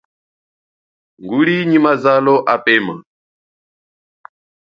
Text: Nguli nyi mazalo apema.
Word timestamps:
Nguli 1.21 1.55
nyi 1.69 1.79
mazalo 1.85 2.35
apema. 2.53 2.95